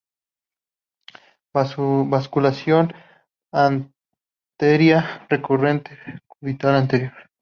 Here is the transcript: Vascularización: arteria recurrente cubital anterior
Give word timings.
Vascularización: 1.53 2.91
arteria 3.51 5.27
recurrente 5.29 5.95
cubital 6.27 6.73
anterior 6.73 7.13